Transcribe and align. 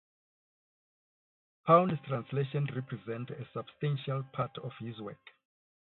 Pound's 1.67 2.01
translations 2.07 2.69
represent 2.75 3.29
a 3.29 3.47
substantial 3.53 4.23
part 4.33 4.57
of 4.57 4.71
his 4.79 4.99
work. 4.99 5.29